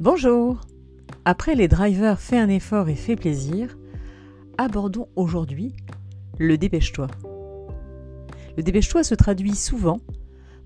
[0.00, 0.62] Bonjour
[1.26, 3.76] Après les drivers fait un effort et fait plaisir,
[4.56, 5.76] abordons aujourd'hui
[6.38, 7.06] le dépêche-toi.
[8.56, 10.00] Le dépêche-toi se traduit souvent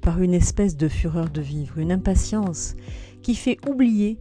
[0.00, 2.76] par une espèce de fureur de vivre, une impatience
[3.22, 4.20] qui fait oublier,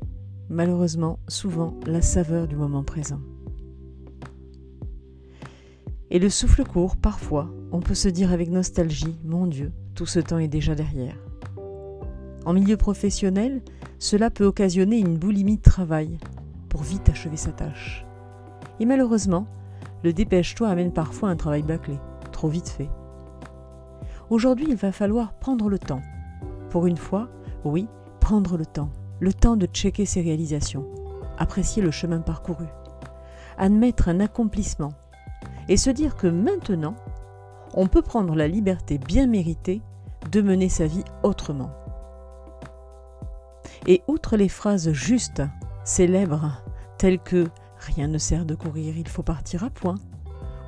[0.49, 3.21] malheureusement, souvent la saveur du moment présent.
[6.09, 10.19] Et le souffle court, parfois, on peut se dire avec nostalgie, mon Dieu, tout ce
[10.19, 11.19] temps est déjà derrière.
[12.47, 13.61] En milieu professionnel,
[14.03, 16.17] cela peut occasionner une boulimie de travail
[16.67, 18.05] pour vite achever sa tâche.
[18.81, 19.47] Et malheureusement,
[20.03, 21.97] le dépêche-toi amène parfois un travail bâclé,
[22.33, 22.89] trop vite fait.
[24.29, 26.01] Aujourd'hui, il va falloir prendre le temps.
[26.69, 27.29] Pour une fois,
[27.63, 27.87] oui,
[28.19, 28.89] prendre le temps.
[29.21, 30.85] Le temps de checker ses réalisations,
[31.37, 32.65] apprécier le chemin parcouru,
[33.57, 34.91] admettre un accomplissement
[35.69, 36.95] et se dire que maintenant,
[37.73, 39.81] on peut prendre la liberté bien méritée
[40.29, 41.71] de mener sa vie autrement.
[43.87, 45.43] Et outre les phrases justes,
[45.83, 46.63] célèbres,
[46.97, 47.47] telles que
[47.85, 49.99] Rien ne sert de courir, il faut partir à point,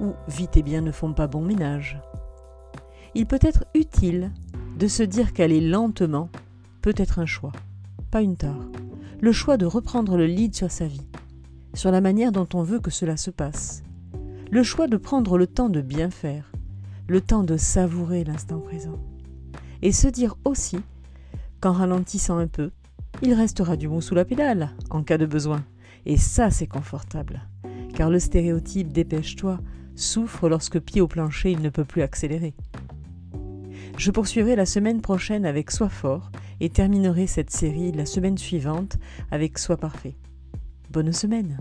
[0.01, 1.97] ou Vite et bien ne font pas bon ménage,
[3.13, 4.31] il peut être utile
[4.77, 6.29] de se dire qu'aller lentement
[6.81, 7.53] peut être un choix,
[8.11, 8.59] pas une tare.
[9.21, 11.07] Le choix de reprendre le lead sur sa vie,
[11.73, 13.83] sur la manière dont on veut que cela se passe.
[14.51, 16.51] Le choix de prendre le temps de bien faire,
[17.07, 18.99] le temps de savourer l'instant présent.
[19.81, 20.79] Et se dire aussi
[21.61, 22.71] qu'en ralentissant un peu,
[23.21, 25.63] il restera du bon sous la pédale en cas de besoin.
[26.05, 27.41] Et ça, c'est confortable.
[27.93, 29.59] Car le stéréotype dépêche-toi
[29.95, 32.53] souffre lorsque pied au plancher, il ne peut plus accélérer.
[33.97, 38.97] Je poursuivrai la semaine prochaine avec Sois fort et terminerai cette série la semaine suivante
[39.31, 40.15] avec Sois parfait.
[40.91, 41.57] Bonne semaine